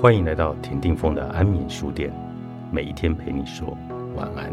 [0.00, 2.10] 欢迎来到田定峰的安眠书店，
[2.72, 3.76] 每一天陪你说
[4.16, 4.50] 晚安。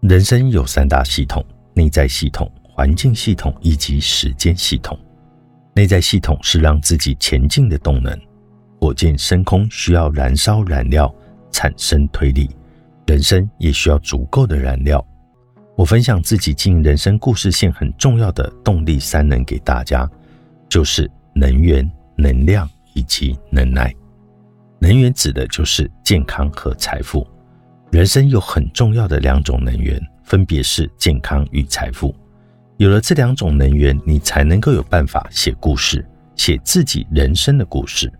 [0.00, 4.98] 人生有三大系统：内在系统、环境系统以及时间系统。
[5.72, 8.20] 内在系统是让自己前进的动能，
[8.80, 11.14] 火箭升空需要燃烧燃料。
[11.50, 12.50] 产生推力，
[13.06, 15.04] 人生也需要足够的燃料。
[15.76, 20.10] 我分享自己经营人生故事线很重要的动力三能给大家，
[20.68, 23.94] 就是能源、能量以及能耐。
[24.80, 27.26] 能源指的就是健康和财富。
[27.90, 32.14] 人生有很重要的两种能源，分别是健康与财富。
[32.76, 36.04] 有了这两种能源，你才能够有办法写故事，
[36.36, 38.12] 写自己人生的故事，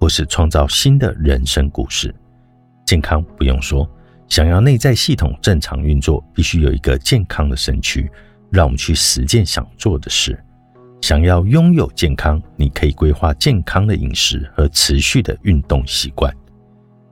[0.00, 2.14] 或是创造新的人生故事。
[2.90, 3.88] 健康不用说，
[4.26, 8.10] 想要内在系统正常运作，必须有一个健康的身躯，
[8.50, 10.36] 让我们去实践想做的事。
[11.00, 16.34] 想要拥有健康，你可以规划健康的饮食和持续的运动习惯。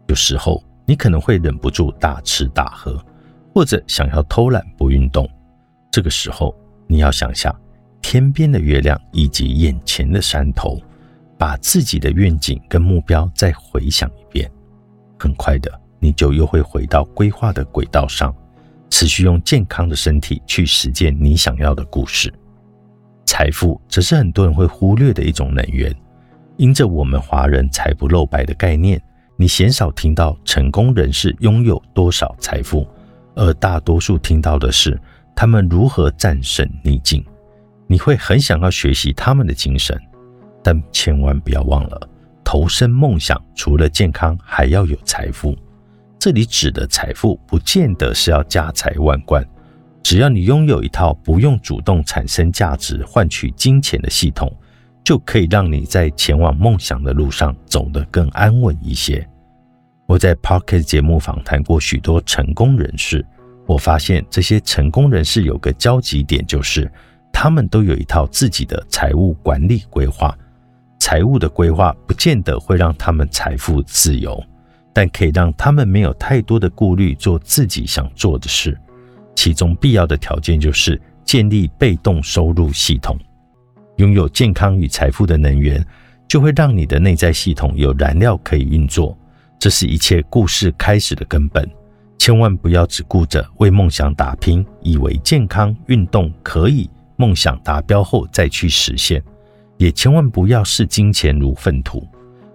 [0.08, 3.00] 有时候你可能会忍不住大吃大喝，
[3.54, 5.30] 或者想要偷懒不运动。
[5.92, 6.52] 这个时候，
[6.88, 7.54] 你要想想
[8.02, 10.76] 天边的月亮以及眼前的山头，
[11.38, 14.50] 把自己的愿景跟目标再回想一遍。
[15.18, 18.34] 很快的，你就又会回到规划的轨道上，
[18.90, 22.32] 持续用健康的身体去实践你想要的故事。
[23.26, 25.94] 财富则是很多人会忽略的一种能源。
[26.56, 29.00] 因着我们华人财不露白的概念，
[29.36, 32.84] 你鲜少听到成功人士拥有多少财富，
[33.36, 35.00] 而大多数听到的是
[35.36, 37.24] 他们如何战胜逆境。
[37.86, 39.96] 你会很想要学习他们的精神，
[40.64, 42.08] 但千万不要忘了。
[42.48, 45.54] 投身梦想，除了健康，还要有财富。
[46.18, 49.46] 这里指的财富，不见得是要家财万贯，
[50.02, 54.50] 只要你拥有一套不用主动产生价值换取金钱的系统，
[55.04, 59.28] 就可以让你在前往梦想的路上走得更安稳一些。
[60.06, 63.22] 我在 Pocket 节目访谈过许多成功人士，
[63.66, 66.90] 我发现这些成功人士有个交集点，就是
[67.30, 70.34] 他们都有一套自己的财务管理规划。
[70.98, 74.42] 财务的规划不见得会让他们财富自由，
[74.92, 78.78] 但可以让他们没有太多的顾虑，做自己想做的事。
[79.34, 83.16] 其中必要的条件就是建立被动收入系统，
[83.96, 85.84] 拥有健康与财富的能源，
[86.26, 89.16] 就会让你的内在系统有燃料可以运作。
[89.58, 91.68] 这是一切故事开始的根本。
[92.18, 99.22] 千万不要只顾着为梦想打拼，以为健康运动可以梦想达标后再去实现。
[99.78, 102.06] 也千万不要视金钱如粪土，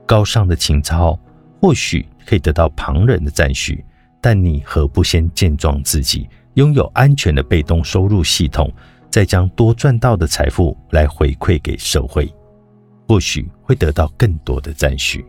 [0.05, 1.17] 高尚的情操
[1.59, 3.83] 或许可以得到旁人的赞许，
[4.21, 8.71] 但你何不先健壮自己，拥有安全的被动收入系统，
[9.09, 12.29] 再将多赚到的财富来回馈给社会，
[13.07, 15.25] 或许会得到更多的赞许。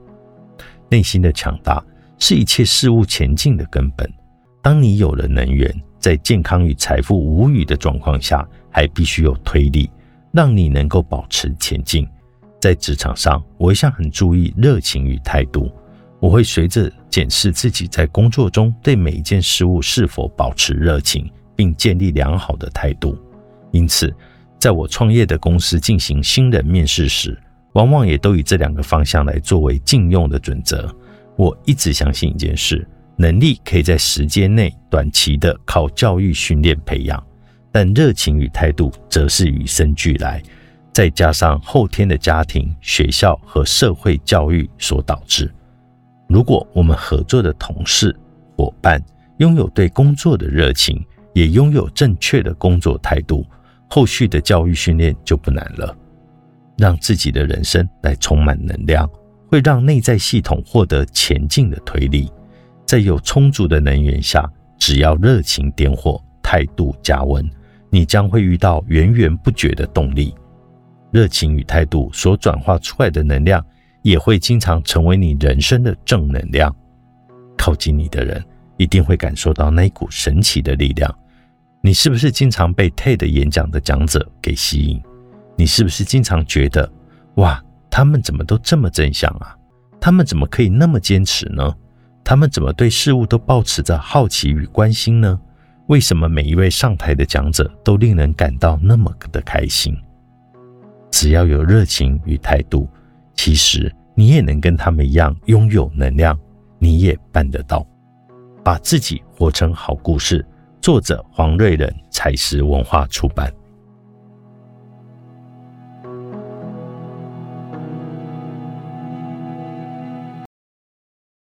[0.90, 1.82] 内心的强大
[2.18, 4.12] 是一切事物前进的根本。
[4.60, 9.88] 当你有了能源，在健康与财富无语的状况下，还必须有推力。
[10.34, 12.06] 让你能够保持前进。
[12.60, 15.70] 在职场上，我一向很注意热情与态度。
[16.18, 23.16] 我会随着检视自己在工作中对每一件事物是否保持热情，并建立良好的态度。
[23.70, 24.12] 因此，
[24.58, 27.38] 在我创业的公司进行新人面试时，
[27.74, 30.92] 往往也都以这两个方向来作为禁用的准则。
[31.36, 37.22] 我一直相信一件事：能力可以在时间内短期的靠教育训练培养。
[37.74, 40.40] 但热情与态度则是与生俱来，
[40.92, 45.52] 再加上后天的家庭、学校和社会教育所导致。
[46.28, 48.14] 如果我们合作的同事、
[48.56, 49.02] 伙伴
[49.38, 53.44] 拥有对工作的热情，也拥有正确的工作态度，
[53.90, 55.92] 后续的教育训练就不难了。
[56.78, 59.10] 让自己的人生来充满能量，
[59.48, 62.30] 会让内在系统获得前进的推力。
[62.86, 64.48] 在有充足的能源下，
[64.78, 67.44] 只要热情点火，态度加温。
[67.94, 70.34] 你将会遇到源源不绝的动力，
[71.12, 73.64] 热情与态度所转化出来的能量，
[74.02, 76.74] 也会经常成为你人生的正能量。
[77.56, 78.44] 靠近你的人
[78.78, 81.08] 一定会感受到那一股神奇的力量。
[81.82, 85.00] 你是不是经常被 TED 演讲的讲者给吸引？
[85.54, 86.92] 你是不是经常觉得，
[87.36, 89.56] 哇，他们怎么都这么正向啊？
[90.00, 91.72] 他们怎么可以那么坚持呢？
[92.24, 95.40] 他们怎么对事物都保持着好奇与关心呢？
[95.88, 99.94] 为什么每一位上台的讲者都令人感到那么的开心？
[101.10, 102.88] 只要有热情与态度，
[103.34, 106.38] 其实你也能跟他们一样拥有能量，
[106.78, 107.86] 你也办得到。
[108.64, 110.44] 把自己活成好故事。
[110.80, 113.52] 作者黄瑞仁，采石文化出版。